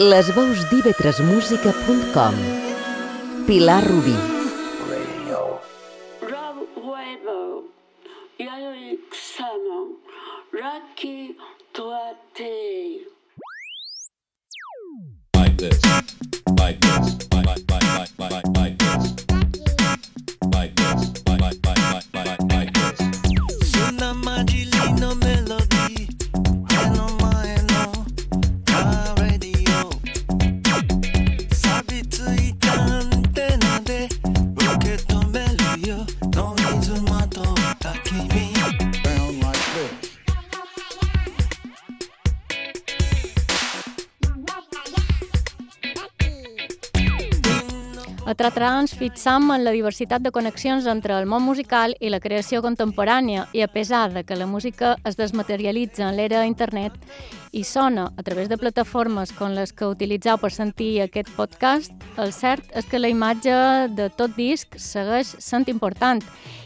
Les 0.00 0.30
veus 0.32 0.62
d'ivetresmusica.com 0.70 2.36
Pilar 3.46 3.82
Rubí 3.84 4.39
Fixam 49.10 49.48
en 49.50 49.64
la 49.66 49.72
diversitat 49.74 50.22
de 50.22 50.30
connexions 50.30 50.84
entre 50.86 51.16
el 51.18 51.24
món 51.26 51.42
musical 51.42 51.96
i 51.98 52.12
la 52.14 52.20
creació 52.22 52.60
contemporània 52.62 53.48
i 53.58 53.64
a 53.64 53.68
pesar 53.68 54.12
de 54.14 54.22
que 54.22 54.36
la 54.38 54.46
música 54.46 54.92
es 55.02 55.18
desmaterialitza 55.18 56.04
en 56.06 56.14
l'era 56.14 56.44
internet 56.46 56.94
i 57.52 57.64
sona 57.64 58.12
a 58.16 58.22
través 58.22 58.48
de 58.48 58.58
plataformes 58.58 59.32
com 59.32 59.54
les 59.54 59.72
que 59.72 59.88
utilitzeu 59.88 60.38
per 60.38 60.52
sentir 60.54 61.00
aquest 61.02 61.30
podcast, 61.36 61.92
el 62.20 62.32
cert 62.32 62.66
és 62.76 62.86
que 62.86 63.00
la 63.00 63.10
imatge 63.10 63.54
de 63.96 64.08
tot 64.14 64.36
disc 64.36 64.78
segueix 64.78 65.34
sent 65.42 65.68
important 65.72 66.22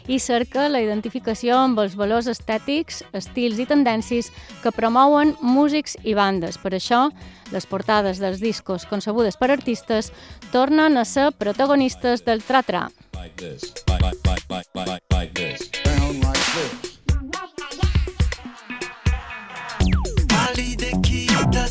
i 0.07 0.19
cerca 0.19 0.67
la 0.69 0.83
identificació 0.83 1.57
amb 1.57 1.79
els 1.81 1.95
valors 1.97 2.29
estètics, 2.29 3.01
estils 3.13 3.57
i 3.59 3.65
tendències 3.65 4.29
que 4.61 4.73
promouen 4.75 5.33
músics 5.41 5.97
i 6.03 6.13
bandes. 6.13 6.59
Per 6.61 6.75
això, 6.77 7.07
les 7.51 7.65
portades 7.65 8.21
dels 8.21 8.41
discos 8.43 8.85
concebudes 8.85 9.37
per 9.37 9.49
artistes 9.51 10.11
tornen 10.51 10.97
a 10.97 11.05
ser 11.05 11.31
protagonistes 11.33 12.25
del 12.25 12.43
tra-tra. 12.43 12.89
like 13.15 13.37
this, 13.37 13.73
like 13.87 14.01
like 14.01 14.17
like 14.25 14.43
like 14.49 14.87
like 14.87 15.03
like 15.11 15.33
this. 15.33 15.64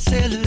sailor. 0.09 0.44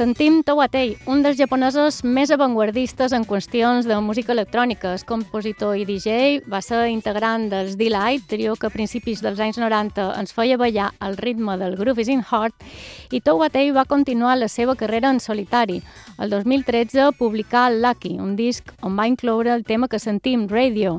Sentim 0.00 0.38
Tawatei, 0.40 0.94
un 1.12 1.18
dels 1.20 1.36
japonesos 1.36 1.98
més 2.08 2.30
avantguardistes 2.32 3.12
en 3.12 3.26
qüestions 3.28 3.84
de 3.84 3.98
música 4.00 4.32
electrònica. 4.32 4.94
És 4.96 5.02
compositor 5.04 5.74
i 5.76 5.82
DJ, 5.84 6.38
va 6.48 6.62
ser 6.64 6.86
integrant 6.88 7.50
dels 7.52 7.74
Delight, 7.76 8.24
trio 8.30 8.54
que 8.56 8.70
a 8.70 8.72
principis 8.72 9.20
dels 9.20 9.42
anys 9.44 9.58
90 9.60 10.06
ens 10.16 10.32
feia 10.32 10.56
ballar 10.56 10.86
al 11.04 11.18
ritme 11.20 11.58
del 11.60 11.76
Groove 11.76 12.00
is 12.00 12.08
in 12.08 12.24
Heart, 12.24 12.64
i 13.12 13.20
Tawatei 13.20 13.74
va 13.76 13.84
continuar 13.84 14.38
la 14.40 14.48
seva 14.48 14.72
carrera 14.72 15.10
en 15.12 15.20
solitari. 15.20 15.82
El 16.16 16.32
2013 16.32 17.10
publicà 17.18 17.68
Lucky, 17.68 18.16
un 18.24 18.38
disc 18.40 18.72
on 18.80 18.96
va 18.96 19.04
incloure 19.04 19.52
el 19.52 19.68
tema 19.68 19.92
que 19.92 20.00
sentim, 20.00 20.48
Radio. 20.48 20.96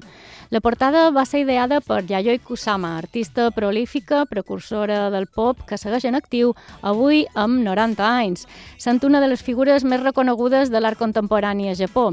La 0.51 0.59
portada 0.59 1.05
va 1.15 1.23
ser 1.23 1.45
ideada 1.45 1.77
per 1.79 2.01
Yayoi 2.03 2.41
Kusama, 2.43 2.89
artista 2.97 3.45
prolífica, 3.55 4.25
precursora 4.27 5.05
del 5.09 5.29
pop, 5.31 5.61
que 5.63 5.77
segueix 5.79 6.03
en 6.09 6.17
actiu 6.17 6.49
avui 6.83 7.21
amb 7.39 7.61
90 7.63 8.03
anys. 8.03 8.43
Sent 8.75 8.99
una 9.07 9.21
de 9.23 9.29
les 9.31 9.39
figures 9.47 9.85
més 9.87 10.01
reconegudes 10.03 10.67
de 10.67 10.81
l'art 10.83 10.99
contemporani 10.99 11.69
a 11.71 11.75
Japó. 11.79 12.09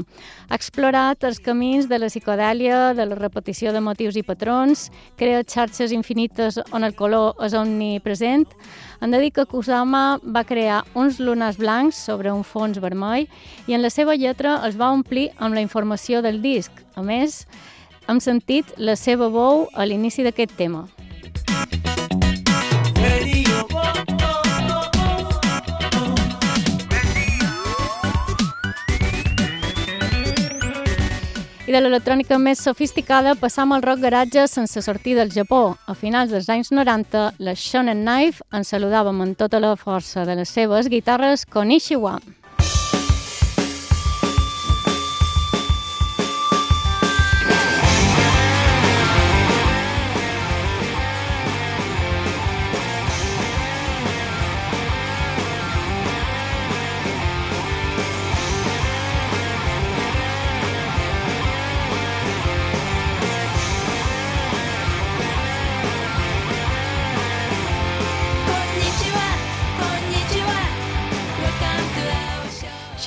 Ha 0.47 0.55
explorat 0.55 1.27
els 1.27 1.41
camins 1.43 1.89
de 1.91 1.99
la 1.99 2.07
psicodèlia, 2.07 2.93
de 2.95 3.09
la 3.09 3.17
repetició 3.19 3.73
de 3.75 3.81
motius 3.83 4.15
i 4.15 4.23
patrons, 4.23 4.85
crea 5.19 5.43
xarxes 5.43 5.91
infinites 5.91 6.61
on 6.71 6.87
el 6.87 6.95
color 6.95 7.43
és 7.43 7.57
omnipresent. 7.59 8.47
Han 9.01 9.11
de 9.11 9.19
dir 9.19 9.33
que 9.35 9.49
Kusama 9.51 10.21
va 10.23 10.45
crear 10.47 10.85
uns 10.95 11.19
lunars 11.19 11.59
blancs 11.59 11.99
sobre 12.07 12.31
un 12.31 12.47
fons 12.47 12.79
vermell 12.79 13.27
i 13.67 13.75
en 13.75 13.83
la 13.83 13.91
seva 13.91 14.15
lletra 14.15 14.61
els 14.63 14.79
va 14.79 14.93
omplir 14.95 15.27
amb 15.39 15.59
la 15.59 15.65
informació 15.67 16.23
del 16.23 16.39
disc. 16.39 16.71
A 16.95 17.03
més, 17.03 17.45
hem 18.09 18.19
sentit 18.23 18.71
la 18.77 18.95
seva 18.97 19.29
veu 19.29 19.67
a 19.73 19.85
l'inici 19.85 20.25
d'aquest 20.25 20.55
tema. 20.57 20.87
I 31.69 31.73
de 31.75 31.83
l'electrònica 31.83 32.39
més 32.41 32.63
sofisticada 32.65 33.35
passam 33.37 33.75
al 33.75 33.83
rock 33.85 34.01
garatge 34.01 34.47
sense 34.49 34.81
sortir 34.81 35.13
del 35.13 35.29
Japó. 35.29 35.75
A 35.85 35.93
finals 35.93 36.33
dels 36.33 36.49
anys 36.49 36.71
90, 36.73 37.27
la 37.45 37.53
Shonen 37.53 38.01
Knife 38.01 38.41
ens 38.57 38.73
saludàvem 38.73 39.21
amb 39.21 39.37
tota 39.37 39.61
la 39.61 39.75
força 39.77 40.25
de 40.25 40.39
les 40.41 40.49
seves 40.49 40.89
guitarres 40.89 41.45
Konishiwa. 41.45 42.17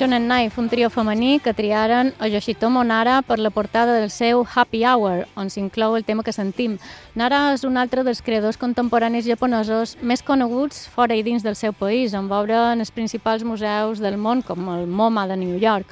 Shonen 0.03 0.27
Knife, 0.27 0.59
un 0.59 0.67
trio 0.67 0.89
femení 0.89 1.39
que 1.39 1.53
triaren 1.53 2.09
a 2.19 2.27
Yoshitomo 2.27 2.83
Nara 2.83 3.21
per 3.21 3.39
la 3.39 3.51
portada 3.51 3.93
del 3.93 4.09
seu 4.09 4.43
Happy 4.43 4.83
Hour, 4.83 5.29
on 5.39 5.47
s'inclou 5.47 5.95
el 5.95 6.03
tema 6.03 6.25
que 6.27 6.33
sentim. 6.35 6.73
Nara 7.15 7.53
és 7.53 7.63
un 7.63 7.79
altre 7.79 8.03
dels 8.03 8.19
creadors 8.19 8.59
contemporanis 8.59 9.23
japonesos 9.23 9.93
més 10.01 10.19
coneguts 10.19 10.89
fora 10.91 11.15
i 11.15 11.23
dins 11.23 11.39
del 11.39 11.55
seu 11.55 11.71
país, 11.71 12.11
amb 12.11 12.35
obra 12.35 12.73
en 12.73 12.83
els 12.83 12.91
principals 12.91 13.45
museus 13.47 14.01
del 14.03 14.17
món, 14.19 14.41
com 14.43 14.67
el 14.75 14.91
MoMA 14.91 15.23
de 15.31 15.37
New 15.39 15.55
York. 15.55 15.87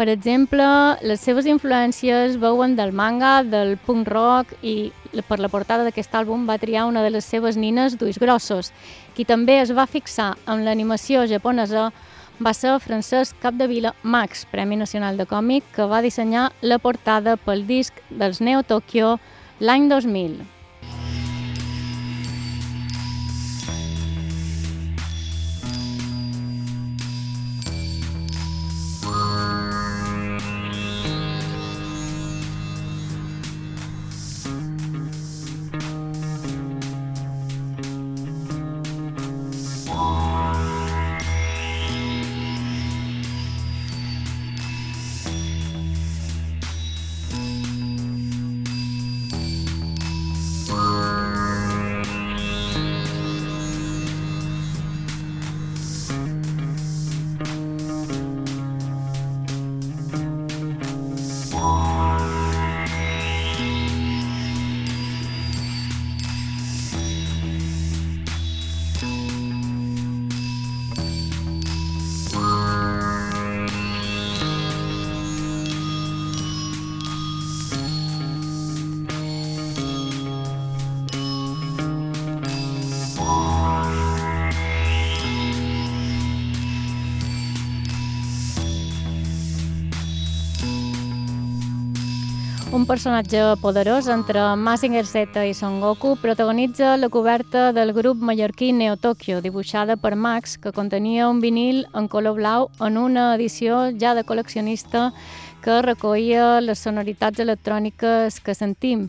Per 0.00 0.08
exemple, 0.08 0.64
les 1.04 1.20
seves 1.20 1.44
influències 1.44 2.38
veuen 2.40 2.72
del 2.74 2.96
manga, 2.96 3.42
del 3.44 3.76
punk 3.76 4.08
rock 4.08 4.56
i 4.62 4.94
per 5.28 5.36
la 5.36 5.52
portada 5.52 5.84
d'aquest 5.84 6.16
àlbum 6.16 6.48
va 6.48 6.56
triar 6.56 6.86
una 6.88 7.04
de 7.04 7.12
les 7.12 7.28
seves 7.28 7.60
nines 7.60 8.00
d'ulls 8.00 8.16
grossos. 8.16 8.72
Qui 9.12 9.28
també 9.28 9.60
es 9.60 9.76
va 9.76 9.84
fixar 9.84 10.38
en 10.48 10.64
l'animació 10.64 11.28
japonesa 11.28 11.90
va 12.42 12.52
ser 12.54 12.78
Francesc 12.82 13.36
Capdevila 13.42 13.94
Max, 14.02 14.46
Premi 14.50 14.76
Nacional 14.76 15.16
de 15.16 15.26
Còmic, 15.26 15.64
que 15.74 15.86
va 15.86 16.02
dissenyar 16.02 16.50
la 16.60 16.78
portada 16.82 17.36
pel 17.36 17.66
disc 17.68 18.02
dels 18.10 18.40
Neo 18.40 18.62
Tokyo 18.66 19.16
l'any 19.60 19.88
2000. 19.90 20.61
Un 92.82 92.86
personatge 92.86 93.38
poderós 93.60 94.08
entre 94.08 94.40
Mazinger 94.56 95.06
Z 95.06 95.38
i 95.46 95.54
Son 95.54 95.80
Goku, 95.80 96.16
protagonitza 96.16 96.96
la 96.96 97.08
coberta 97.08 97.72
del 97.72 97.92
grup 97.92 98.16
mallorquí 98.18 98.72
Neo 98.72 98.96
Tokyo, 98.96 99.40
dibuixada 99.40 99.96
per 99.96 100.16
Max, 100.16 100.58
que 100.58 100.72
contenia 100.72 101.28
un 101.28 101.38
vinil 101.40 101.86
en 101.94 102.08
color 102.08 102.34
blau 102.34 102.70
en 102.80 102.98
una 102.98 103.36
edició 103.36 103.92
ja 103.94 104.16
de 104.18 104.24
col·leccionista 104.26 105.12
que 105.62 105.78
recollia 105.82 106.60
les 106.60 106.82
sonoritats 106.82 107.38
electròniques 107.38 108.40
que 108.42 108.54
sentim. 108.54 109.06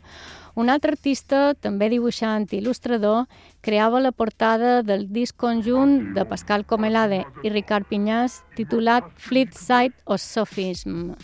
Un 0.54 0.70
altre 0.70 0.94
artista, 0.94 1.56
també 1.58 1.90
dibuixant 1.90 2.46
i 2.52 2.60
il·lustrador, 2.60 3.26
creava 3.66 4.04
la 4.06 4.12
portada 4.12 4.84
del 4.84 5.08
disc 5.10 5.34
conjunt 5.34 6.14
de 6.14 6.28
Pascal 6.30 6.68
Comelade 6.70 7.24
i 7.42 7.50
Ricard 7.50 7.90
Pinyàs 7.90 8.44
titulat 8.54 9.10
Fleet 9.18 9.58
Side 9.58 9.98
o 10.06 10.22
Sophism. 10.22 11.16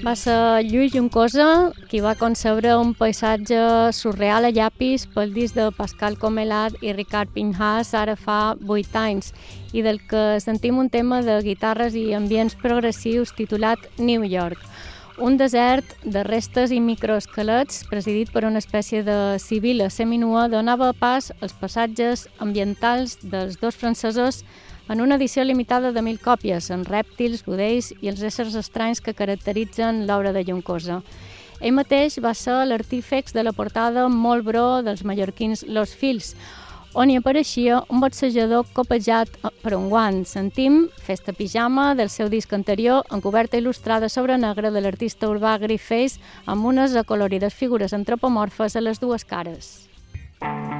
Va 0.00 0.14
ser 0.16 0.64
Lluís 0.64 0.94
Juncosa 0.94 1.74
qui 1.90 1.98
va 2.00 2.14
concebre 2.16 2.72
un 2.80 2.94
paisatge 2.96 3.58
surreal 3.92 4.46
a 4.48 4.50
llapis 4.54 5.04
pel 5.12 5.34
disc 5.34 5.58
de 5.58 5.66
Pascal 5.76 6.16
Comelat 6.16 6.78
i 6.80 6.94
Ricard 6.96 7.34
Pinhas 7.34 7.92
ara 7.92 8.14
fa 8.16 8.54
8 8.56 8.96
anys 8.96 9.34
i 9.76 9.84
del 9.84 10.00
que 10.08 10.40
sentim 10.40 10.78
un 10.80 10.88
tema 10.88 11.20
de 11.26 11.36
guitarres 11.44 11.98
i 12.00 12.14
ambients 12.16 12.56
progressius 12.62 13.34
titulat 13.36 13.84
New 13.98 14.24
York. 14.24 14.64
Un 15.20 15.36
desert 15.36 15.84
de 16.00 16.24
restes 16.24 16.72
i 16.72 16.80
microesquelets 16.80 17.84
presidit 17.92 18.32
per 18.32 18.46
una 18.48 18.64
espècie 18.64 19.04
de 19.04 19.36
civila 19.36 19.90
seminua 19.92 20.48
donava 20.48 20.94
pas 20.96 21.28
als 21.42 21.52
passatges 21.52 22.24
ambientals 22.40 23.18
dels 23.20 23.60
dos 23.60 23.76
francesos 23.76 24.40
en 24.90 25.00
una 25.00 25.14
edició 25.14 25.44
limitada 25.44 25.92
de 25.94 26.02
mil 26.02 26.18
còpies, 26.18 26.66
amb 26.74 26.88
rèptils, 26.90 27.44
budells 27.46 27.92
i 28.02 28.10
els 28.10 28.22
éssers 28.26 28.56
estranys 28.58 29.00
que 29.00 29.14
caracteritzen 29.14 30.02
l'obra 30.08 30.34
de 30.34 30.42
Juncosa. 30.44 30.98
Ell 31.60 31.76
mateix 31.76 32.16
va 32.18 32.34
ser 32.34 32.64
l'artífex 32.66 33.36
de 33.36 33.44
la 33.46 33.52
portada 33.54 34.08
molt 34.10 34.44
bro 34.48 34.80
dels 34.82 35.04
mallorquins 35.06 35.62
Los 35.68 35.94
Fils, 35.94 36.34
on 36.98 37.10
hi 37.10 37.20
apareixia 37.20 37.84
un 37.86 38.00
boxejador 38.02 38.66
copejat 38.74 39.30
per 39.62 39.76
un 39.76 39.86
guant. 39.92 40.24
Sentim 40.26 40.88
Festa 40.98 41.32
Pijama 41.32 41.94
del 41.94 42.10
seu 42.10 42.26
disc 42.32 42.50
anterior 42.52 43.06
en 43.14 43.22
coberta 43.22 43.60
il·lustrada 43.62 44.10
sobre 44.10 44.40
negre 44.42 44.74
de 44.74 44.82
l'artista 44.82 45.30
urbà 45.30 45.54
Griface 45.62 46.18
amb 46.50 46.66
unes 46.66 46.98
acolorides 46.98 47.54
figures 47.54 47.94
antropomorfes 47.94 48.74
a 48.74 48.82
les 48.82 48.98
dues 48.98 49.22
cares. 49.22 49.86
Quina 50.40 50.79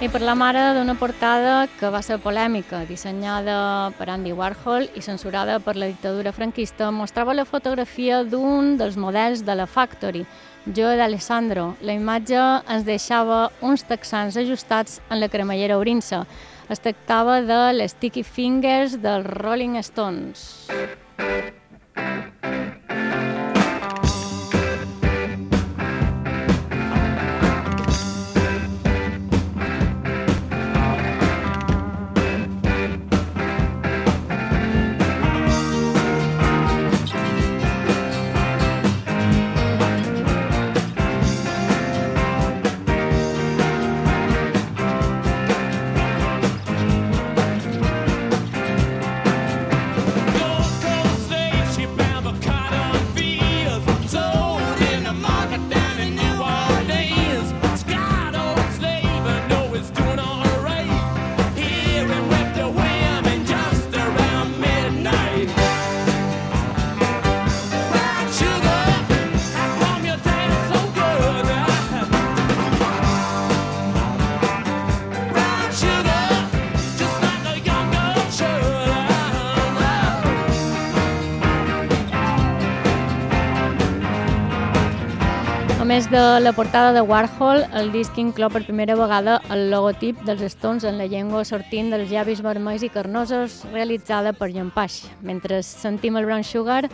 I 0.00 0.08
parlam 0.08 0.40
ara 0.40 0.70
d'una 0.72 0.94
portada 0.96 1.66
que 1.76 1.90
va 1.92 1.98
ser 2.00 2.16
polèmica, 2.24 2.86
dissenyada 2.88 3.92
per 3.98 4.06
Andy 4.08 4.32
Warhol 4.32 4.86
i 4.96 5.02
censurada 5.04 5.58
per 5.60 5.74
la 5.76 5.90
dictadura 5.90 6.32
franquista, 6.32 6.88
mostrava 6.90 7.34
la 7.36 7.44
fotografia 7.44 8.22
d'un 8.24 8.78
dels 8.80 8.96
models 8.96 9.44
de 9.44 9.58
la 9.60 9.66
Factory, 9.68 10.24
Joe 10.64 10.96
d'Alessandro. 10.96 11.74
La 11.84 11.92
imatge 11.92 12.40
ens 12.40 12.88
deixava 12.88 13.50
uns 13.60 13.84
texans 13.84 14.40
ajustats 14.40 15.02
en 15.10 15.20
la 15.20 15.28
cremallera 15.28 15.76
obrint-se. 15.76 16.22
Es 16.72 16.80
tractava 16.80 17.42
de 17.44 17.60
les 17.76 17.92
Sticky 17.92 18.24
Fingers 18.24 18.96
dels 19.04 19.28
Rolling 19.36 19.76
Stones. 19.84 20.70
De 86.10 86.40
la 86.40 86.52
portada 86.52 86.92
de 86.92 87.00
Warhol, 87.02 87.62
el 87.78 87.92
disc 87.94 88.16
inclou 88.18 88.50
per 88.50 88.64
primera 88.66 88.96
vegada 88.98 89.36
el 89.54 89.68
logotip 89.70 90.18
dels 90.26 90.42
Stones 90.50 90.82
en 90.82 90.98
la 90.98 91.06
llengua 91.06 91.44
sortint 91.46 91.92
dels 91.92 92.10
llavis 92.10 92.42
vermells 92.42 92.82
i 92.82 92.90
carnosos 92.90 93.60
realitzada 93.70 94.32
per 94.32 94.50
Paix. 94.74 95.06
Mentre 95.22 95.62
sentim 95.62 96.16
el 96.16 96.26
Brown 96.26 96.42
Sugar, 96.42 96.90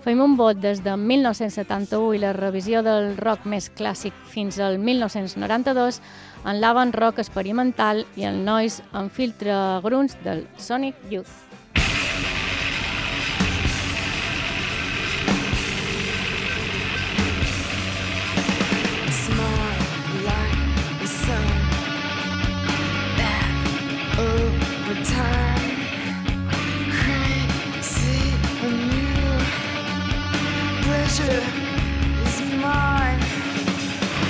Fem 0.00 0.20
un 0.24 0.34
vot 0.36 0.56
des 0.56 0.78
de 0.80 0.96
1971 0.96 2.14
i 2.14 2.18
la 2.18 2.32
revisió 2.32 2.80
del 2.82 3.18
rock 3.18 3.44
més 3.44 3.68
clàssic 3.68 4.14
fins 4.32 4.58
al 4.58 4.78
1992 4.78 6.00
en 6.46 6.60
l'avant 6.60 6.92
rock 6.96 7.18
experimental 7.18 8.06
i 8.16 8.24
el 8.24 8.42
noise 8.42 8.82
amb 8.92 9.12
filtre 9.12 9.52
grunts 9.84 10.16
del 10.24 10.46
Sonic 10.56 10.96
Youth. 11.10 11.49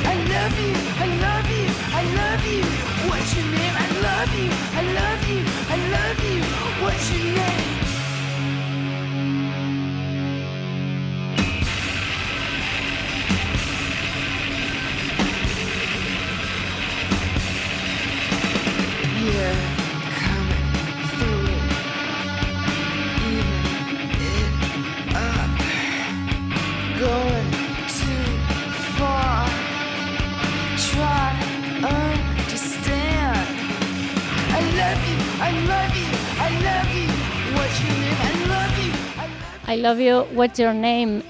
I 0.03 1.07
love 1.25 1.51
you. 1.51 1.67
I 1.93 2.05
love 2.15 2.45
you. 2.47 2.63
What's 3.09 3.35
your 3.35 3.47
name? 3.47 3.75
I 3.75 3.89
love 4.03 4.35
you. 4.39 4.51
I 4.79 4.83
love 4.93 5.29
you. 5.29 5.50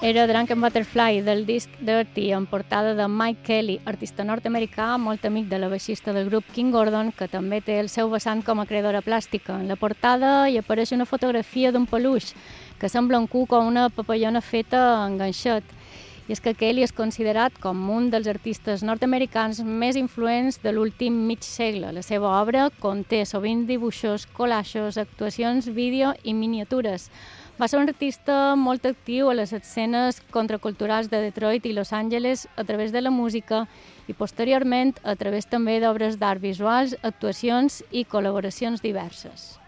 Era 0.00 0.26
Drunken 0.26 0.62
Butterfly 0.62 1.20
del 1.20 1.44
disc 1.44 1.68
Dirty 1.78 2.32
en 2.32 2.46
portada 2.46 2.94
de 2.94 3.06
Mike 3.06 3.42
Kelly, 3.44 3.74
artista 3.84 4.24
nord-americà 4.24 4.94
molt 4.96 5.26
amic 5.28 5.50
de 5.50 5.58
la 5.60 5.68
baixista 5.68 6.14
del 6.16 6.30
grup 6.30 6.46
King 6.54 6.70
Gordon, 6.72 7.10
que 7.12 7.28
també 7.28 7.58
té 7.60 7.76
el 7.82 7.90
seu 7.92 8.08
vessant 8.08 8.40
com 8.40 8.62
a 8.62 8.64
creadora 8.64 9.02
plàstica. 9.04 9.58
En 9.60 9.68
la 9.68 9.76
portada 9.76 10.48
hi 10.48 10.56
apareix 10.56 10.94
una 10.96 11.04
fotografia 11.04 11.68
d'un 11.68 11.84
peluix 11.84 12.30
que 12.80 12.88
sembla 12.88 13.20
un 13.20 13.26
cuc 13.28 13.52
o 13.52 13.60
una 13.60 13.90
papallona 13.92 14.40
feta 14.40 14.80
en 15.04 15.18
ganxet. 15.20 15.76
I 16.30 16.32
és 16.32 16.40
que 16.40 16.54
Kelly 16.56 16.86
és 16.86 16.96
considerat 16.96 17.60
com 17.60 17.76
un 17.92 18.08
dels 18.08 18.30
artistes 18.30 18.80
nord-americans 18.86 19.60
més 19.60 20.00
influents 20.00 20.62
de 20.64 20.72
l'últim 20.72 21.26
mig 21.28 21.44
segle. 21.44 21.92
La 21.92 22.06
seva 22.06 22.32
obra 22.40 22.70
conté 22.80 23.26
sovint 23.26 23.66
dibuixos, 23.68 24.24
collaixos, 24.32 24.96
actuacions, 24.96 25.68
vídeo 25.76 26.14
i 26.24 26.32
miniatures. 26.32 27.10
Va 27.60 27.66
ser 27.68 27.76
un 27.76 27.90
artista 27.90 28.54
molt 28.56 28.86
actiu 28.88 29.28
a 29.28 29.34
les 29.36 29.50
escenes 29.52 30.22
contraculturals 30.32 31.10
de 31.12 31.18
Detroit 31.20 31.66
i 31.68 31.74
Los 31.76 31.92
Angeles 31.92 32.46
a 32.56 32.64
través 32.64 32.88
de 32.90 33.02
la 33.04 33.10
música 33.12 33.66
i 34.08 34.16
posteriorment 34.16 34.94
a 35.04 35.12
través 35.20 35.44
també 35.44 35.76
d'obres 35.82 36.16
d'art 36.16 36.40
visuals, 36.40 36.96
actuacions 37.04 37.82
i 37.92 38.06
col·laboracions 38.08 38.80
diverses. 38.80 39.58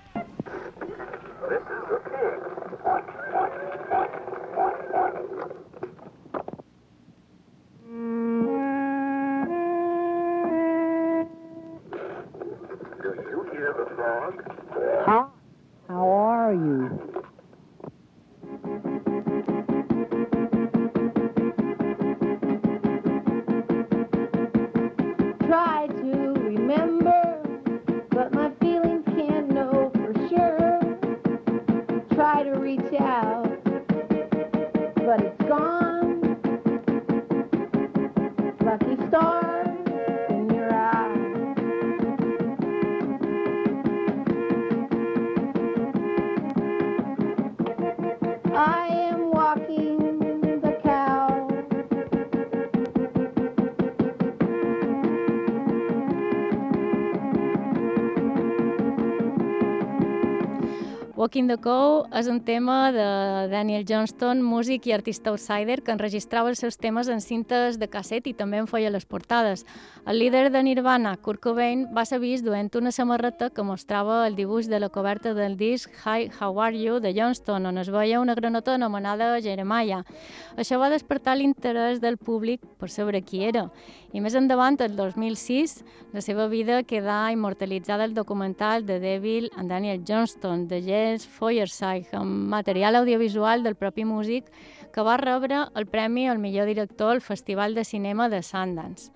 Hi, 15.05 15.25
how 15.89 16.09
are 16.09 16.55
you? 16.55 17.12
Walking 61.23 61.47
the 61.47 61.55
Cow 61.62 62.00
és 62.19 62.26
un 62.26 62.41
tema 62.43 62.91
de 62.91 63.02
Daniel 63.47 63.85
Johnston, 63.87 64.41
músic 64.43 64.88
i 64.88 64.95
artista 64.97 65.31
outsider, 65.31 65.76
que 65.87 65.93
enregistrava 65.95 66.50
els 66.50 66.59
seus 66.59 66.81
temes 66.83 67.07
en 67.07 67.21
cintes 67.23 67.79
de 67.79 67.87
casset 67.87 68.26
i 68.26 68.33
també 68.35 68.59
en 68.59 68.67
feia 68.67 68.91
les 68.91 69.07
portades. 69.07 69.62
El 70.02 70.19
líder 70.19 70.49
de 70.50 70.64
Nirvana, 70.67 71.12
Kurt 71.23 71.38
Cobain, 71.45 71.85
va 71.95 72.02
ser 72.11 72.19
vist 72.19 72.43
duent 72.43 72.73
una 72.75 72.91
samarreta 72.91 73.52
que 73.55 73.62
mostrava 73.62 74.25
el 74.26 74.35
dibuix 74.35 74.67
de 74.67 74.81
la 74.83 74.88
coberta 74.91 75.31
del 75.33 75.55
disc 75.57 75.95
Hi, 76.02 76.26
How 76.41 76.59
Are 76.59 76.75
You 76.75 76.99
de 76.99 77.14
Johnston, 77.14 77.71
on 77.71 77.79
es 77.79 77.93
veia 77.95 78.19
una 78.19 78.35
granota 78.35 78.75
anomenada 78.75 79.38
Jeremiah. 79.38 80.02
Això 80.59 80.81
va 80.83 80.91
despertar 80.91 81.37
l'interès 81.38 82.02
del 82.02 82.19
públic 82.19 82.67
per 82.83 82.91
saber 82.91 83.23
qui 83.23 83.45
era. 83.47 83.69
I 84.12 84.21
més 84.21 84.35
endavant, 84.35 84.75
el 84.83 84.99
2006, 84.99 85.79
la 86.12 86.21
seva 86.21 86.49
vida 86.50 86.83
quedà 86.83 87.31
immortalitzada 87.33 88.05
al 88.05 88.12
documental 88.12 88.85
de 88.85 88.99
Devil 89.00 89.52
and 89.57 89.71
Daniel 89.71 90.02
Johnston, 90.05 90.67
de 90.67 90.83
Jess 90.83 91.12
Feuerside, 91.21 92.09
amb 92.16 92.49
material 92.49 92.97
audiovisual 92.97 93.62
del 93.62 93.76
propi 93.76 94.04
músic 94.04 94.49
que 94.92 95.04
va 95.04 95.19
rebre 95.21 95.66
el 95.75 95.87
premi 95.87 96.28
al 96.28 96.38
millor 96.38 96.66
director 96.66 97.12
al 97.12 97.21
Festival 97.21 97.75
de 97.75 97.85
Cinema 97.85 98.28
de 98.28 98.42
Sundance. 98.42 99.12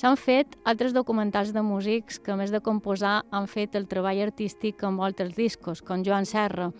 S'han 0.00 0.16
fet 0.16 0.54
altres 0.64 0.94
documentals 0.96 1.50
de 1.52 1.60
músics 1.60 2.16
que, 2.24 2.32
a 2.32 2.36
més 2.40 2.48
de 2.48 2.62
composar, 2.64 3.18
han 3.36 3.44
fet 3.52 3.74
el 3.76 3.84
treball 3.84 4.22
artístic 4.24 4.80
envolta 4.88 5.26
els 5.26 5.34
discos, 5.36 5.82
com 5.84 6.00
Joan 6.06 6.24
Serra. 6.24 6.70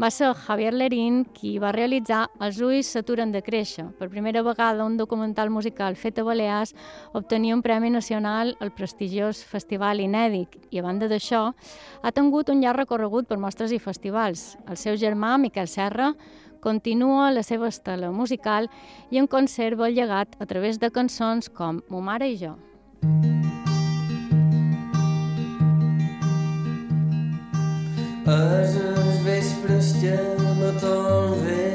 Va 0.00 0.08
ser 0.08 0.30
Javier 0.46 0.70
Lerín 0.72 1.18
qui 1.36 1.58
va 1.60 1.74
realitzar 1.76 2.22
Els 2.40 2.62
ulls 2.64 2.94
s'aturen 2.94 3.28
de 3.34 3.42
créixer. 3.44 3.84
Per 3.98 4.08
primera 4.08 4.40
vegada, 4.40 4.86
un 4.88 4.96
documental 4.96 5.52
musical 5.52 6.00
fet 6.00 6.22
a 6.22 6.24
Balears 6.24 6.72
obtenia 7.12 7.58
un 7.58 7.60
Premi 7.60 7.90
Nacional 7.92 8.54
al 8.58 8.72
prestigiós 8.72 9.44
Festival 9.44 10.00
Inèdic 10.00 10.56
i, 10.70 10.80
a 10.80 10.86
banda 10.86 11.10
d'això, 11.12 11.50
ha 12.00 12.14
tingut 12.16 12.48
un 12.48 12.64
llarg 12.64 12.86
recorregut 12.86 13.28
per 13.28 13.36
mostres 13.36 13.76
i 13.76 13.82
festivals. 13.84 14.54
El 14.64 14.80
seu 14.80 14.96
germà, 14.96 15.36
Miquel 15.36 15.68
Serra, 15.68 16.14
continua 16.62 17.32
la 17.34 17.42
seva 17.42 17.68
estela 17.68 18.12
musical 18.14 18.70
i 19.10 19.18
en 19.20 19.26
conserva 19.26 19.88
el 19.90 19.98
llegat 19.98 20.38
a 20.38 20.46
través 20.46 20.78
de 20.78 20.90
cançons 20.94 21.50
com 21.50 21.82
Mo 21.90 22.00
mare 22.00 22.30
i 22.30 22.38
jo. 22.38 22.54
És 28.32 28.76
els 28.78 29.18
vespres 29.26 29.92
que 30.00 30.16
me 30.60 30.70
torn 30.80 31.42
bé 31.42 31.72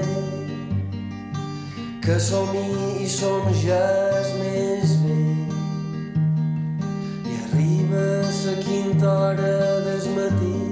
que 2.07 2.15
som 2.23 2.55
i 2.55 3.07
som 3.11 3.51
ja 3.65 3.83
és 4.21 4.29
més 4.39 4.93
bé 5.03 5.17
i 7.27 7.35
arriba 7.43 8.05
la 8.47 8.55
quinta 8.63 9.11
hora 9.11 9.51
del 9.89 10.07
matí 10.15 10.66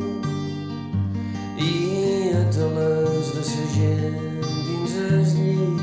i 1.58 2.32
ets 2.36 2.58
a 2.58 2.68
les 2.78 3.28
de 3.36 3.44
sa 3.50 3.64
gent 3.76 4.44
dins 4.68 4.96
el 5.06 5.24
llit 5.38 5.82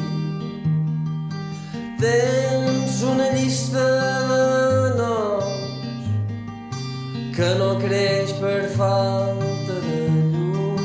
tens 2.03 3.03
una 3.13 3.29
llista 3.37 3.87
de 4.33 4.45
noms 4.99 6.05
que 7.37 7.51
no 7.63 7.71
creix 7.81 8.35
per 8.43 8.61
falta 8.77 9.79
de 9.87 10.03
llum. 10.35 10.85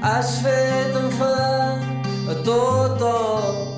Has 0.00 0.38
fet 0.46 0.96
enfadar 1.04 1.78
a 2.32 2.34
tothom 2.48 3.73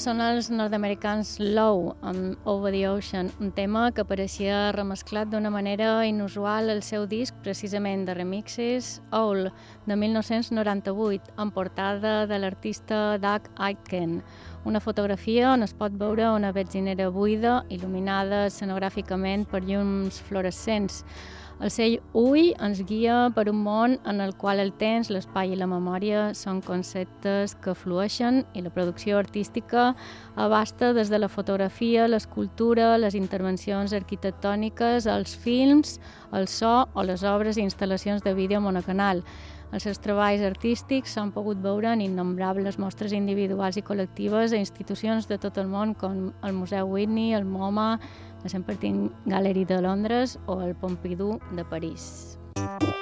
Són 0.00 0.22
els 0.24 0.46
nord-americans 0.48 1.34
Low 1.42 1.90
amb 2.08 2.46
Over 2.48 2.70
the 2.72 2.86
Ocean, 2.88 3.26
un 3.36 3.50
tema 3.52 3.82
que 3.92 4.00
apareixia 4.00 4.70
remesclat 4.72 5.28
d'una 5.28 5.50
manera 5.52 5.90
inusual 6.08 6.72
al 6.72 6.80
seu 6.80 7.04
disc, 7.04 7.36
precisament 7.44 8.06
de 8.08 8.14
remixes, 8.16 8.88
Owl, 9.12 9.50
de 9.84 9.98
1998, 10.00 11.34
amb 11.36 11.52
portada 11.52 12.14
de 12.30 12.38
l'artista 12.40 13.18
Doug 13.20 13.50
Aitken. 13.60 14.22
Una 14.64 14.80
fotografia 14.80 15.52
on 15.52 15.68
es 15.68 15.76
pot 15.76 15.92
veure 16.00 16.30
una 16.32 16.54
benzinera 16.56 17.10
buida, 17.12 17.58
il·luminada 17.68 18.46
escenogràficament 18.48 19.44
per 19.52 19.66
llums 19.68 20.22
fluorescents. 20.30 21.04
El 21.60 21.68
seu 21.68 21.98
ull 22.16 22.54
ens 22.56 22.78
guia 22.88 23.26
per 23.36 23.42
un 23.50 23.58
món 23.60 23.98
en 24.08 24.22
el 24.24 24.30
qual 24.40 24.62
el 24.62 24.70
temps, 24.80 25.10
l'espai 25.12 25.52
i 25.52 25.58
la 25.60 25.68
memòria 25.68 26.30
són 26.32 26.62
conceptes 26.64 27.52
que 27.60 27.74
flueixen 27.76 28.46
i 28.56 28.62
la 28.64 28.72
producció 28.72 29.18
artística 29.20 29.90
abasta 30.40 30.94
des 30.96 31.12
de 31.12 31.20
la 31.20 31.28
fotografia, 31.28 32.08
l'escultura, 32.08 32.96
les 32.96 33.18
intervencions 33.18 33.92
arquitectòniques, 33.92 35.04
els 35.04 35.36
films, 35.36 35.98
el 36.32 36.48
so 36.48 36.88
o 36.94 37.04
les 37.04 37.28
obres 37.28 37.60
i 37.60 37.66
instal·lacions 37.68 38.24
de 38.24 38.32
vídeo 38.32 38.64
monocanal. 38.64 39.20
Els 39.70 39.84
seus 39.86 40.00
treballs 40.02 40.40
artístics 40.42 41.12
s'han 41.14 41.28
pogut 41.30 41.60
veure 41.62 41.92
en 41.92 42.00
innombrables 42.02 42.80
mostres 42.82 43.12
individuals 43.14 43.76
i 43.78 43.84
col·lectives 43.86 44.50
a 44.50 44.58
institucions 44.58 45.28
de 45.30 45.38
tot 45.38 45.60
el 45.62 45.68
món 45.70 45.92
com 45.94 46.32
el 46.42 46.56
Museu 46.56 46.88
Whitney, 46.90 47.36
el 47.38 47.44
MoMA, 47.46 48.00
la 48.42 48.46
St. 48.46 48.64
Martin 48.66 49.12
Gallery 49.26 49.64
de 49.64 49.82
Londres 49.82 50.38
o 50.46 50.60
el 50.62 50.74
Pompidou 50.74 51.38
de 51.52 51.64
París. 51.64 52.38
Streets 52.56 53.00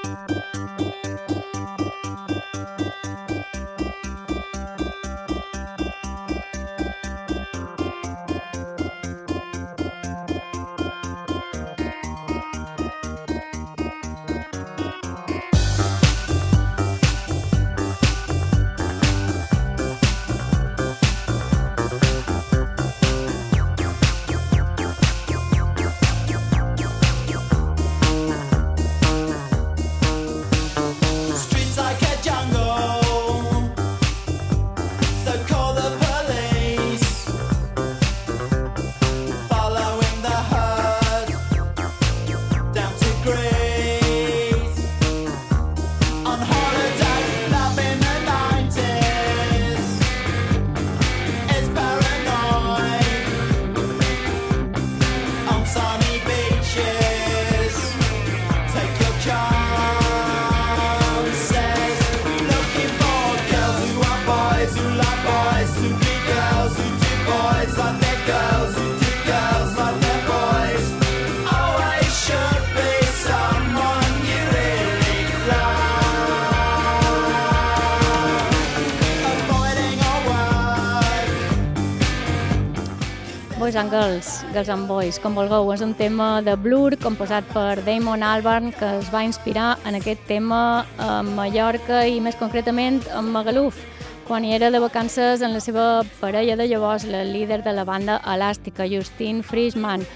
Boys 83.69 83.77
and 83.77 83.91
Girls, 83.91 84.45
and 84.71 84.89
Boys, 84.89 85.19
com 85.21 85.35
vulgueu. 85.37 85.67
És 85.75 85.83
un 85.85 85.91
tema 85.93 86.41
de 86.41 86.55
Blur 86.57 86.97
composat 86.97 87.45
per 87.53 87.83
Damon 87.85 88.23
Albarn 88.25 88.71
que 88.73 88.87
es 88.97 89.11
va 89.13 89.21
inspirar 89.27 89.75
en 89.85 89.99
aquest 89.99 90.23
tema 90.25 90.87
a 90.97 91.19
Mallorca 91.21 91.99
i 92.09 92.17
més 92.25 92.39
concretament 92.41 93.03
a 93.13 93.21
Magaluf, 93.21 93.77
quan 94.25 94.47
hi 94.47 94.55
era 94.57 94.71
de 94.73 94.81
vacances 94.81 95.45
en 95.45 95.53
la 95.53 95.61
seva 95.61 95.85
parella 96.23 96.57
de 96.57 96.65
llavors, 96.65 97.05
la 97.05 97.27
líder 97.29 97.61
de 97.67 97.75
la 97.77 97.85
banda 97.85 98.23
Elàstica, 98.25 98.89
Justine 98.89 99.45
Friesman. 99.45 100.07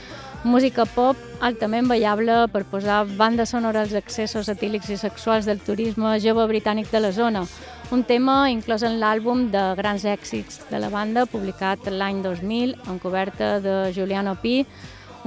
Música 0.44 0.86
pop 0.88 1.20
altament 1.44 1.92
ballable 1.92 2.46
per 2.48 2.64
posar 2.64 3.04
bandes 3.04 3.52
sonores 3.52 3.92
als 3.92 4.00
excessos 4.00 4.48
etílics 4.48 4.88
i 4.88 4.96
sexuals 4.96 5.44
del 5.44 5.60
turisme 5.60 6.16
jove 6.24 6.48
britànic 6.48 6.88
de 6.88 7.04
la 7.04 7.12
zona. 7.12 7.44
Un 7.92 8.06
tema 8.08 8.46
inclòs 8.48 8.80
en 8.88 8.94
l'àlbum 9.02 9.50
de 9.52 9.60
grans 9.76 10.06
èxits 10.08 10.62
de 10.70 10.78
la 10.80 10.88
banda, 10.88 11.26
publicat 11.28 11.90
l'any 11.92 12.22
2000, 12.24 12.72
en 12.88 12.96
coberta 13.02 13.58
de 13.60 13.74
Giuliano 13.92 14.32
P., 14.40 14.62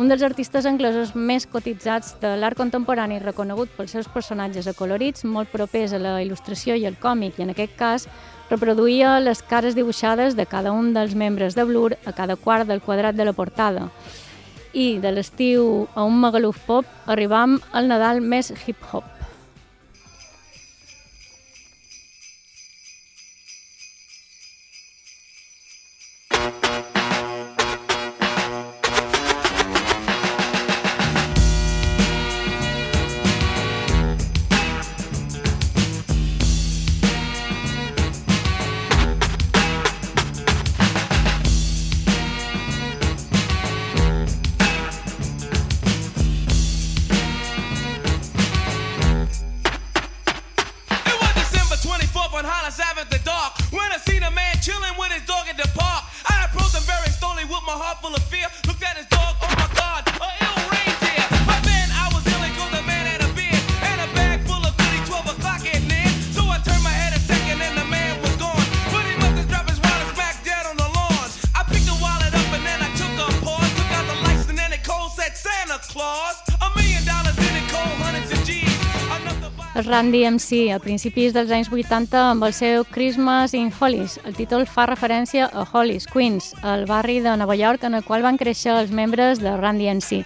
un 0.01 0.09
dels 0.09 0.25
artistes 0.25 0.65
anglesos 0.65 1.11
més 1.13 1.45
cotitzats 1.45 2.15
de 2.23 2.33
l'art 2.41 2.57
contemporani 2.57 3.19
reconegut 3.21 3.69
pels 3.77 3.93
seus 3.93 4.09
personatges 4.09 4.65
acolorits, 4.65 5.27
molt 5.29 5.53
propers 5.53 5.93
a 5.93 6.01
la 6.01 6.17
il·lustració 6.25 6.73
i 6.73 6.89
el 6.89 6.97
còmic, 6.97 7.37
i 7.37 7.45
en 7.45 7.53
aquest 7.53 7.77
cas 7.77 8.09
reproduïa 8.49 9.19
les 9.21 9.45
cares 9.45 9.77
dibuixades 9.77 10.33
de 10.33 10.49
cada 10.49 10.73
un 10.73 10.89
dels 10.97 11.13
membres 11.13 11.53
de 11.53 11.69
Blur 11.69 11.91
a 12.01 12.17
cada 12.17 12.33
quart 12.35 12.65
del 12.65 12.81
quadrat 12.81 13.13
de 13.13 13.29
la 13.29 13.37
portada. 13.37 13.91
I 14.73 14.97
de 14.97 15.13
l'estiu 15.13 15.85
a 15.93 16.01
un 16.01 16.17
Magaluf 16.17 16.65
pop 16.65 16.89
arribam 17.05 17.59
al 17.71 17.93
Nadal 17.93 18.25
més 18.25 18.49
hip-hop. 18.65 19.14
To 79.95 80.01
buy 80.01 80.05
El 80.05 80.11
Randy 80.11 80.25
MC, 80.25 80.73
a 80.73 80.79
principis 80.79 81.33
dels 81.33 81.51
anys 81.51 81.69
80, 81.71 82.31
amb 82.31 82.43
el 82.43 82.53
seu 82.53 82.83
Christmas 82.83 83.53
in 83.53 83.71
Hollis. 83.79 84.19
El 84.25 84.35
títol 84.35 84.65
fa 84.65 84.85
referència 84.85 85.45
a 85.45 85.65
Hollis, 85.71 86.05
Queens, 86.05 86.53
el 86.63 86.85
barri 86.85 87.19
de 87.19 87.37
Nova 87.37 87.55
York 87.55 87.83
en 87.83 87.93
el 87.93 88.03
qual 88.03 88.21
van 88.21 88.37
créixer 88.37 88.71
els 88.71 88.91
membres 88.91 89.39
de 89.39 89.57
Randy 89.57 89.87
MC. 89.87 90.25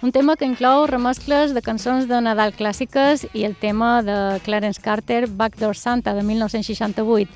Un 0.00 0.12
tema 0.12 0.36
que 0.36 0.46
inclou 0.46 0.86
remescles 0.86 1.52
de 1.52 1.60
cançons 1.60 2.08
de 2.08 2.20
Nadal 2.20 2.54
clàssiques 2.54 3.26
i 3.34 3.44
el 3.44 3.54
tema 3.56 4.02
de 4.02 4.40
Clarence 4.44 4.80
Carter, 4.80 5.26
Backdoor 5.28 5.76
Santa, 5.76 6.14
de 6.14 6.22
1968. 6.22 7.28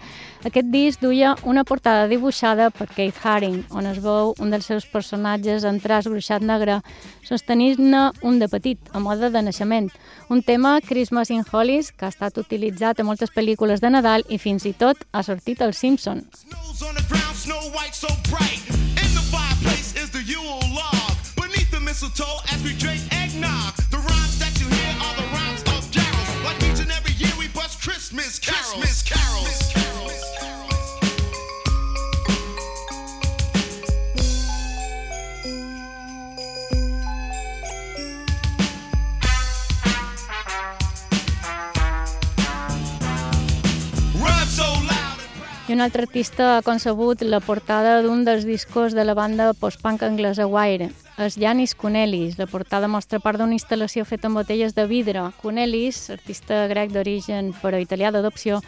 Aquest 0.44 0.66
disc 0.68 1.00
duia 1.00 1.30
una 1.48 1.62
portada 1.64 2.04
dibuixada 2.04 2.66
per 2.68 2.84
Keith 2.92 3.16
Haring, 3.24 3.62
on 3.72 3.86
es 3.88 3.96
veu 4.04 4.34
un 4.44 4.50
dels 4.52 4.66
seus 4.68 4.84
personatges 4.84 5.64
en 5.64 5.78
traç 5.80 6.04
gruixat 6.04 6.44
negre 6.44 6.82
sostenint-ne 7.24 8.02
un 8.28 8.36
de 8.42 8.48
petit, 8.52 8.76
a 8.92 9.00
mode 9.00 9.30
de 9.32 9.42
naixement. 9.42 9.88
Un 10.28 10.42
tema, 10.44 10.74
Christmas 10.84 11.32
in 11.32 11.46
Hollis, 11.48 11.88
que 11.96 12.04
ha 12.04 12.12
estat 12.12 12.36
utilitzat 12.36 13.00
a 13.00 13.08
moltes 13.08 13.32
pel·lícules 13.32 13.80
de 13.80 13.88
Nadal 13.96 14.26
i 14.28 14.36
fins 14.36 14.68
i 14.68 14.74
tot 14.76 15.00
ha 15.16 15.24
sortit 15.24 15.64
als 15.64 15.80
Simpson. 15.80 16.20
Snow's 16.36 16.84
on 16.84 16.94
the 16.94 17.06
ground, 17.08 17.36
snow 17.40 17.64
white 17.72 17.96
so 17.96 18.12
bright. 18.28 18.60
In 19.00 19.16
the 19.16 19.24
fireplace 19.32 19.96
is 19.96 20.10
the 20.12 20.20
Yule 20.28 20.60
log. 20.76 21.16
Beneath 21.40 21.70
the 21.70 21.80
mistletoe, 21.80 22.44
as 22.52 22.60
we 22.60 22.76
drink 22.76 23.00
eggnog. 23.16 23.72
The 23.88 23.96
rhymes 23.96 24.36
that 24.44 24.60
you 24.60 24.68
hear 24.68 24.92
are 25.08 25.16
the 25.16 25.28
rhymes 25.32 25.64
of 25.72 25.88
carols. 25.88 26.30
Like 26.44 26.60
each 26.68 26.84
and 26.84 26.92
every 26.92 27.16
year, 27.16 27.32
we 27.40 27.48
bust 27.48 27.80
Christmas 27.80 28.38
carols. 28.38 28.76
Christmas 28.76 29.02
carols. 29.02 29.63
Un 45.74 45.80
altre 45.80 46.02
artista 46.02 46.56
ha 46.56 46.62
concebut 46.62 47.24
la 47.26 47.40
portada 47.42 47.96
d'un 48.02 48.20
dels 48.22 48.44
discos 48.46 48.94
de 48.94 49.02
la 49.02 49.14
banda 49.18 49.48
post-punk 49.58 50.04
anglesa 50.06 50.46
Wire. 50.46 50.92
És 51.18 51.34
Yanis 51.38 51.74
Kunelis. 51.74 52.36
La 52.38 52.46
portada 52.46 52.86
mostra 52.86 53.18
part 53.18 53.38
d'una 53.38 53.56
instal·lació 53.56 54.04
feta 54.06 54.30
amb 54.30 54.38
botelles 54.38 54.74
de 54.74 54.86
vidre. 54.86 55.24
Kunelis, 55.42 55.98
artista 56.14 56.64
grec 56.70 56.94
d'origen 56.94 57.50
però 57.58 57.80
italià 57.82 58.12
d'adopció, 58.14 58.60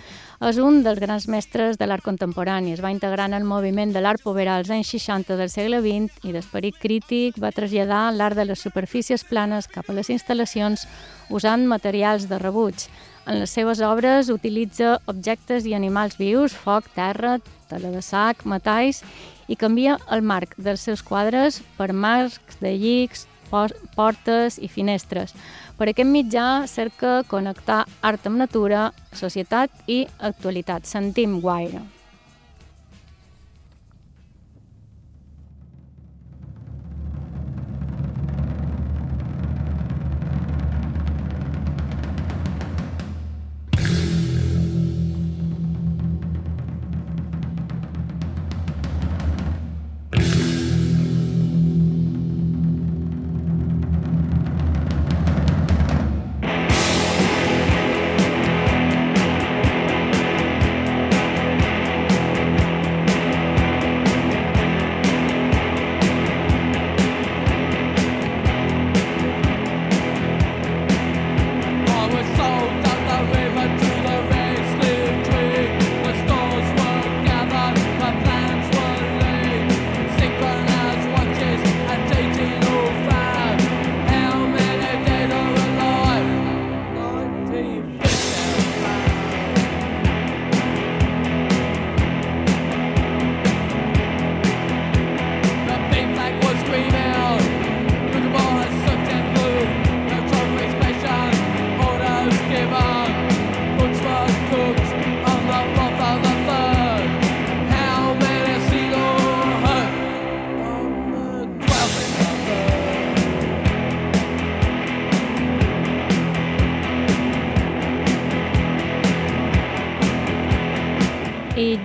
és 0.50 0.58
un 0.58 0.82
dels 0.82 0.98
grans 0.98 1.28
mestres 1.30 1.78
de 1.78 1.86
l'art 1.86 2.02
contemporani. 2.02 2.74
Es 2.74 2.82
va 2.82 2.90
integrar 2.90 3.30
en 3.30 3.38
el 3.38 3.46
moviment 3.46 3.94
de 3.94 4.02
l'art 4.02 4.22
povera 4.26 4.56
als 4.58 4.70
anys 4.74 4.90
60 4.90 5.38
del 5.38 5.50
segle 5.50 5.82
XX 5.86 6.26
i 6.26 6.34
d'esperit 6.34 6.78
crític 6.82 7.38
va 7.38 7.54
traslladar 7.54 8.08
l'art 8.14 8.34
de 8.34 8.50
les 8.50 8.62
superfícies 8.62 9.22
planes 9.22 9.70
cap 9.70 9.86
a 9.86 9.94
les 9.94 10.10
instal·lacions 10.10 10.88
usant 11.30 11.66
materials 11.70 12.26
de 12.26 12.42
rebuig. 12.42 12.88
En 13.26 13.40
les 13.40 13.50
seves 13.50 13.80
obres 13.82 14.28
utilitza 14.30 15.00
objectes 15.10 15.66
i 15.66 15.74
animals 15.74 16.14
vius, 16.18 16.54
foc, 16.54 16.86
terra, 16.94 17.38
tela 17.70 17.90
de 17.90 18.02
sac, 18.02 18.44
metalls 18.46 19.02
i 19.50 19.56
canvia 19.58 19.96
el 20.14 20.22
marc 20.22 20.54
dels 20.56 20.84
seus 20.86 21.02
quadres 21.02 21.58
per 21.76 21.90
marcs 21.92 22.60
de 22.62 22.76
llics, 22.78 23.26
por- 23.50 23.74
portes 23.98 24.58
i 24.62 24.68
finestres. 24.70 25.34
Per 25.78 25.90
aquest 25.90 26.08
mitjà 26.08 26.66
cerca 26.70 27.20
connectar 27.28 27.84
art 28.00 28.26
amb 28.26 28.38
natura, 28.38 28.92
societat 29.12 29.70
i 29.86 30.06
actualitat. 30.18 30.86
Sentim 30.86 31.40
Guaire. 31.40 31.95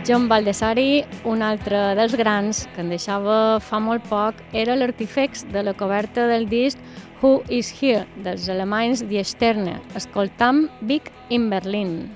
John 0.04 0.28
Baldessari, 0.28 1.04
un 1.30 1.44
altre 1.46 1.78
dels 1.94 2.16
grans 2.18 2.64
que 2.74 2.82
en 2.82 2.90
deixava 2.90 3.60
fa 3.62 3.78
molt 3.80 4.02
poc, 4.10 4.40
era 4.52 4.74
l'artífex 4.76 5.46
de 5.54 5.62
la 5.62 5.76
coberta 5.78 6.26
del 6.28 6.48
disc 6.50 6.82
Who 7.22 7.44
is 7.54 7.70
Here, 7.70 8.08
dels 8.26 8.48
alemanys 8.50 9.06
Die 9.06 9.22
Sterne. 9.24 9.78
Escoltam 9.94 10.70
Big 10.82 11.12
in 11.30 11.52
Berlin. 11.52 12.10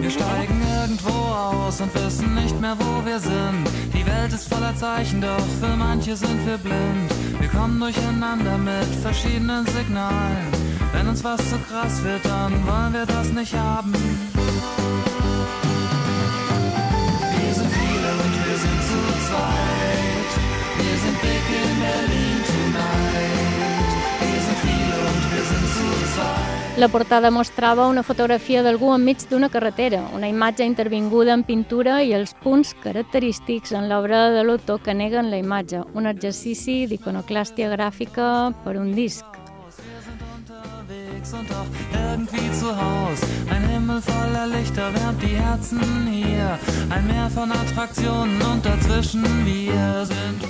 Wir 0.00 0.10
steigen 0.10 0.62
irgendwo 0.80 1.10
aus 1.34 1.80
und 1.80 1.92
wissen 1.96 2.34
nicht 2.36 2.60
mehr, 2.60 2.76
wo 2.78 3.04
wir 3.04 3.18
sind. 3.18 3.87
Welt 4.28 4.40
ist 4.40 4.52
voller 4.52 4.76
Zeichen, 4.76 5.22
doch 5.22 5.46
für 5.58 5.74
manche 5.74 6.14
sind 6.14 6.46
wir 6.46 6.58
blind. 6.58 7.10
Wir 7.40 7.48
kommen 7.48 7.80
durcheinander 7.80 8.58
mit 8.58 8.84
verschiedenen 9.00 9.64
Signalen. 9.66 10.46
Wenn 10.92 11.08
uns 11.08 11.24
was 11.24 11.38
zu 11.48 11.56
krass 11.58 12.02
wird, 12.02 12.24
dann 12.26 12.52
wollen 12.66 12.92
wir 12.92 13.06
das 13.06 13.28
nicht 13.30 13.54
haben. 13.54 13.92
Wir 17.40 17.54
sind 17.54 17.72
viele 17.72 18.10
und 18.22 18.46
wir 18.46 18.56
sind 18.58 18.82
zu 18.82 19.28
zweit. 19.28 19.77
La 26.78 26.86
portada 26.86 27.32
mostrava 27.34 27.88
una 27.90 28.04
fotografia 28.06 28.60
d'algú 28.62 28.92
enmig 28.94 29.24
d'una 29.26 29.48
carretera, 29.50 29.98
una 30.14 30.28
imatge 30.30 30.62
intervinguda 30.62 31.32
en 31.34 31.42
pintura 31.42 31.96
i 32.06 32.12
els 32.14 32.36
punts 32.38 32.70
característics 32.84 33.72
en 33.74 33.88
l'obra 33.90 34.28
de 34.30 34.44
l'autor 34.46 34.78
que 34.84 34.94
neguen 34.94 35.26
la 35.32 35.40
imatge, 35.42 35.80
un 35.98 36.06
exercici 36.06 36.86
d'iconoclàstia 36.86 37.72
gràfica 37.74 38.28
per 38.62 38.76
un 38.78 38.94
disc. 38.94 39.26
Ein 46.88 47.06
Meer 47.08 47.28
von 47.34 47.50
Attraktionen 47.52 48.40
und 48.40 48.64
dazwischen 48.64 49.24
wir 49.44 50.06
sind 50.06 50.40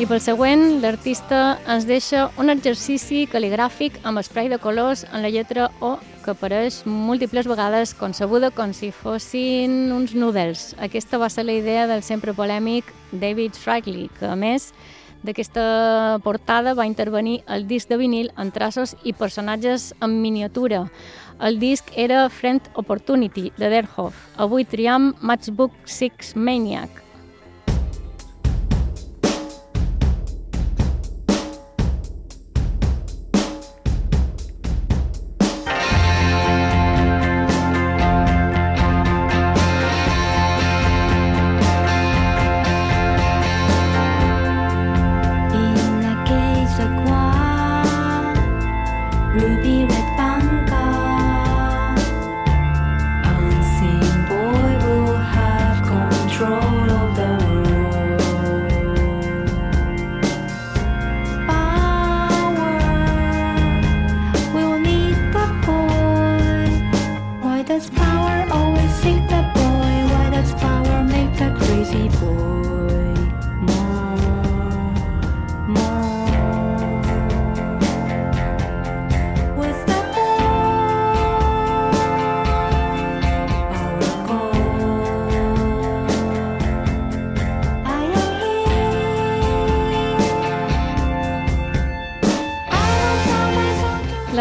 I 0.00 0.06
pel 0.08 0.22
següent, 0.24 0.78
l'artista 0.80 1.58
ens 1.68 1.84
deixa 1.84 2.22
un 2.40 2.48
exercici 2.48 3.26
cal·ligràfic 3.28 3.98
amb 4.08 4.22
spray 4.24 4.46
de 4.48 4.56
colors 4.56 5.02
en 5.04 5.20
la 5.20 5.28
lletra 5.28 5.66
O 5.84 5.90
que 6.24 6.32
apareix 6.32 6.78
múltiples 6.88 7.44
vegades 7.44 7.92
concebuda 7.98 8.48
com 8.48 8.72
si 8.72 8.88
fossin 8.96 9.92
uns 9.92 10.14
nudels. 10.16 10.70
Aquesta 10.80 11.20
va 11.20 11.28
ser 11.28 11.44
la 11.44 11.58
idea 11.58 11.84
del 11.90 12.00
sempre 12.00 12.32
polèmic 12.32 12.88
David 13.12 13.60
Frickley, 13.60 14.08
que 14.16 14.24
a 14.24 14.38
més 14.40 14.70
d'aquesta 15.20 16.16
portada 16.24 16.72
va 16.72 16.88
intervenir 16.88 17.42
el 17.44 17.68
disc 17.68 17.92
de 17.92 18.00
vinil 18.00 18.32
en 18.40 18.54
traços 18.56 18.96
i 19.04 19.12
personatges 19.12 19.90
en 20.00 20.16
miniatura. 20.22 20.86
El 21.44 21.60
disc 21.60 21.92
era 21.92 22.24
Friend 22.30 22.72
Opportunity, 22.72 23.50
de 23.60 23.68
Derhoff. 23.68 24.16
Avui 24.40 24.64
triam 24.64 25.12
Matchbook 25.20 25.76
6 25.84 26.36
Maniac. 26.40 27.09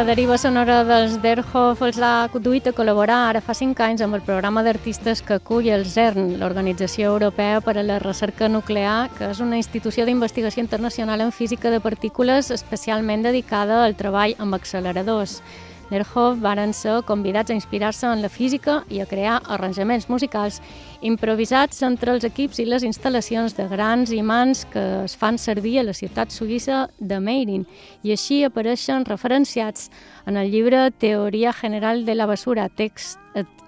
Deriva 0.09 0.39
sonora 0.41 0.79
dels 0.87 1.19
Derhoff 1.21 1.83
els 1.85 1.99
ha 2.01 2.25
duit 2.41 2.65
a 2.65 2.71
col·laborar 2.73 3.17
ara 3.27 3.43
fa 3.45 3.53
5 3.53 3.83
anys 3.85 4.01
amb 4.01 4.17
el 4.17 4.23
programa 4.25 4.63
d'artistes 4.65 5.21
que 5.21 5.35
acull 5.37 5.67
el 5.69 5.85
CERN, 5.85 6.39
l'Organització 6.41 7.11
Europea 7.11 7.59
per 7.61 7.75
a 7.77 7.83
la 7.85 7.99
Recerca 8.01 8.49
Nuclear, 8.49 9.11
que 9.19 9.29
és 9.29 9.43
una 9.45 9.59
institució 9.61 10.07
d'investigació 10.09 10.65
internacional 10.65 11.21
en 11.21 11.31
física 11.31 11.69
de 11.69 11.77
partícules 11.79 12.49
especialment 12.49 13.21
dedicada 13.27 13.83
al 13.85 13.93
treball 14.01 14.33
amb 14.39 14.57
acceleradors. 14.57 15.43
Derhoff 15.89 16.37
varen 16.41 16.73
ser 16.73 17.01
convidats 17.05 17.49
a 17.49 17.55
inspirar-se 17.57 18.05
en 18.07 18.21
la 18.21 18.29
física 18.29 18.83
i 18.93 19.01
a 19.01 19.07
crear 19.09 19.39
arranjaments 19.49 20.07
musicals 20.09 20.61
improvisats 21.01 21.81
entre 21.83 22.13
els 22.13 22.27
equips 22.27 22.61
i 22.61 22.67
les 22.69 22.85
instal·lacions 22.85 23.57
de 23.57 23.65
grans 23.71 24.13
imants 24.13 24.65
que 24.69 24.85
es 25.03 25.17
fan 25.17 25.41
servir 25.41 25.79
a 25.79 25.87
la 25.87 25.97
ciutat 25.97 26.29
suïssa 26.29 26.87
de 26.99 27.19
Meirin 27.19 27.65
i 28.03 28.13
així 28.13 28.43
apareixen 28.45 29.07
referenciats 29.09 29.89
en 30.29 30.37
el 30.37 30.51
llibre 30.53 30.91
Teoria 30.91 31.53
General 31.53 32.05
de 32.05 32.15
la 32.15 32.29
Basura, 32.29 32.69
text 32.69 33.17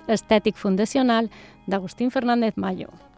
estètic 0.07 0.57
fundacional 0.57 1.31
d'Agustín 1.65 2.12
Fernández 2.12 2.53
Mayo. 2.55 3.11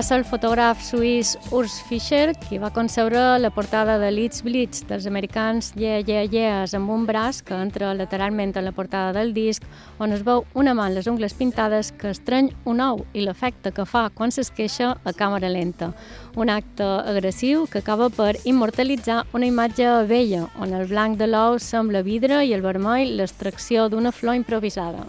Ser 0.00 0.16
el 0.16 0.22
fotògraf 0.24 0.80
suís 0.80 1.34
Urs 1.52 1.74
Fischer 1.84 2.32
qui 2.46 2.56
va 2.58 2.70
concebre 2.72 3.20
la 3.38 3.50
portada 3.52 3.98
de 4.00 4.08
Leeds 4.08 4.40
Blitz 4.46 4.86
dels 4.88 5.04
americans 5.06 5.74
Yeah 5.76 6.00
Yeah 6.00 6.24
Yeahs 6.24 6.72
amb 6.78 6.88
un 6.94 7.04
braç 7.04 7.42
que 7.44 7.52
entra 7.52 7.92
lateralment 7.92 8.56
a 8.56 8.62
la 8.64 8.72
portada 8.72 9.12
del 9.18 9.34
disc 9.36 9.66
on 10.00 10.16
es 10.16 10.24
veu 10.24 10.46
una 10.54 10.72
mà 10.72 10.88
amb 10.88 10.96
les 10.96 11.06
ungles 11.10 11.36
pintades 11.36 11.92
que 11.92 12.14
estreny 12.16 12.48
un 12.64 12.80
ou 12.80 13.04
i 13.12 13.26
l'efecte 13.26 13.74
que 13.76 13.84
fa 13.84 14.08
quan 14.08 14.32
s'esqueixa 14.32 14.94
a 15.04 15.12
càmera 15.12 15.52
lenta. 15.52 15.92
Un 16.34 16.48
acte 16.48 16.88
agressiu 17.14 17.68
que 17.68 17.84
acaba 17.84 18.08
per 18.08 18.38
immortalitzar 18.44 19.26
una 19.36 19.52
imatge 19.52 20.06
vella 20.08 20.46
on 20.56 20.72
el 20.72 20.88
blanc 20.88 21.20
de 21.20 21.28
l'ou 21.28 21.60
sembla 21.60 22.00
vidre 22.00 22.40
i 22.46 22.54
el 22.56 22.64
vermell 22.64 23.18
l'extracció 23.20 23.90
d'una 23.92 24.16
flor 24.16 24.40
improvisada. 24.40 25.04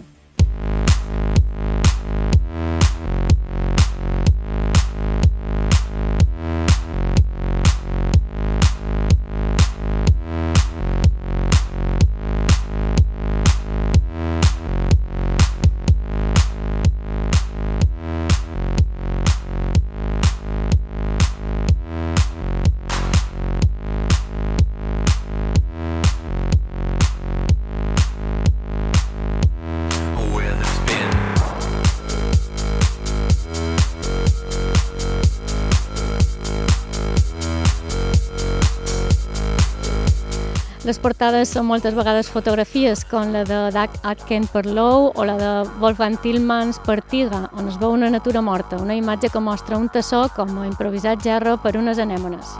Les 40.92 40.98
portades 41.00 41.48
són 41.48 41.64
moltes 41.64 41.94
vegades 41.96 42.28
fotografies, 42.28 43.00
com 43.08 43.30
la 43.32 43.46
de 43.48 43.60
Doug 43.72 43.94
Atkin 44.10 44.44
per 44.52 44.66
l'ou 44.66 45.06
o 45.08 45.24
la 45.24 45.38
de 45.40 45.52
Wolfgang 45.80 46.18
Tillmans 46.20 46.82
per 46.84 46.98
Tiga, 47.00 47.46
on 47.56 47.72
es 47.72 47.80
veu 47.80 47.96
una 47.96 48.12
natura 48.12 48.44
morta, 48.44 48.76
una 48.76 49.00
imatge 49.00 49.32
que 49.32 49.40
mostra 49.40 49.80
un 49.80 49.88
tassó 49.88 50.26
com 50.36 50.52
a 50.60 50.68
improvisat 50.68 51.24
gerro 51.24 51.56
per 51.64 51.78
unes 51.80 51.96
anèmones. 51.96 52.52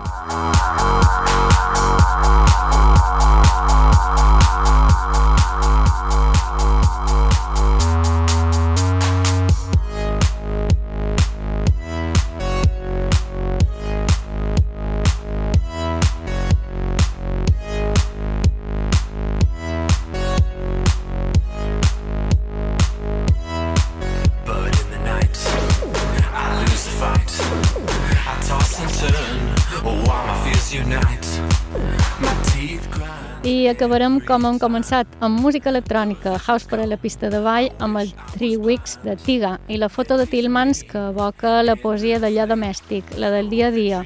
Acabarem 33.73 34.19
com 34.27 34.45
hem 34.47 34.59
començat, 34.61 35.09
amb 35.25 35.41
música 35.41 35.71
electrònica, 35.73 36.35
house 36.47 36.69
per 36.69 36.83
a 36.83 36.87
la 36.89 36.99
pista 37.01 37.31
de 37.33 37.41
ball, 37.45 37.71
amb 37.85 38.01
el 38.03 38.13
Three 38.35 38.59
Weeks 38.61 38.99
de 39.05 39.17
Tiga 39.17 39.55
i 39.69 39.79
la 39.81 39.89
foto 39.89 40.19
de 40.21 40.27
Tillmans 40.29 40.85
que 40.89 41.09
evoca 41.11 41.61
la 41.65 41.77
poesia 41.81 42.21
d'allò 42.23 42.47
domèstic, 42.51 43.17
la 43.17 43.33
del 43.33 43.49
dia 43.53 43.73
a 43.73 43.75
dia, 43.75 44.05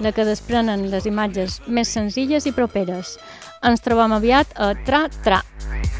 la 0.00 0.14
que 0.14 0.26
desprenen 0.28 0.88
les 0.92 1.06
imatges 1.10 1.60
més 1.66 1.90
senzilles 1.90 2.46
i 2.46 2.54
properes. 2.54 3.16
Ens 3.62 3.82
trobam 3.82 4.14
aviat 4.14 4.54
a 4.54 4.74
Tra 4.86 5.08
Tra. 5.24 5.42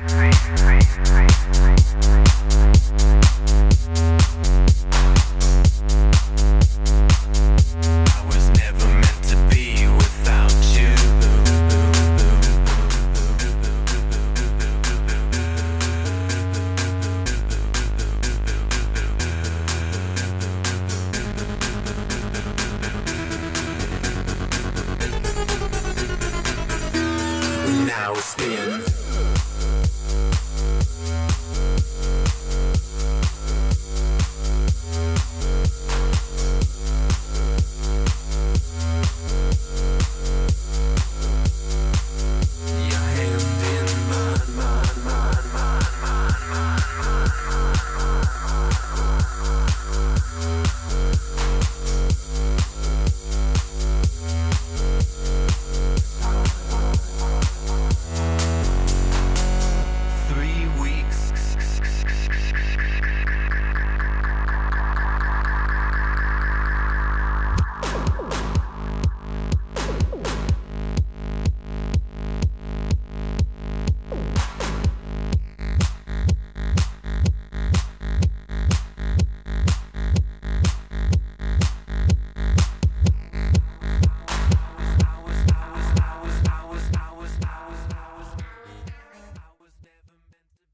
I 0.09 0.38
Now 27.88 28.12
spin. 28.16 28.97